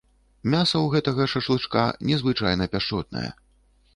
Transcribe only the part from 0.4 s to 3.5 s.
Мяса ў гэтага шашлычка незвычайна пяшчотнае.